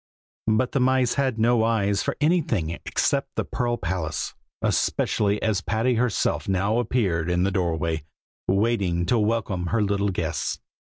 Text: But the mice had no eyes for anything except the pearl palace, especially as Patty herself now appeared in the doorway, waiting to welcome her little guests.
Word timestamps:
But 0.47 0.71
the 0.71 0.79
mice 0.79 1.13
had 1.13 1.37
no 1.37 1.63
eyes 1.63 2.01
for 2.01 2.17
anything 2.19 2.71
except 2.87 3.35
the 3.35 3.45
pearl 3.45 3.77
palace, 3.77 4.33
especially 4.63 5.39
as 5.43 5.61
Patty 5.61 5.93
herself 5.93 6.47
now 6.49 6.79
appeared 6.79 7.29
in 7.29 7.43
the 7.43 7.51
doorway, 7.51 8.05
waiting 8.47 9.05
to 9.05 9.19
welcome 9.19 9.67
her 9.67 9.83
little 9.83 10.09
guests. 10.09 10.59